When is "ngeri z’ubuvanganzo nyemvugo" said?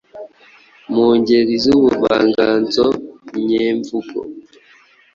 1.17-4.19